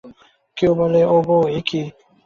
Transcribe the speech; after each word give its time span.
কেউ 0.57 0.71
বলে, 0.79 1.01
ও 1.05 1.17
বৌ, 1.27 1.39
একি? 1.57 1.81